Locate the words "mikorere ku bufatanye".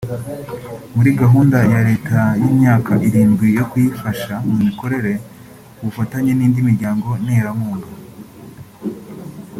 4.65-6.31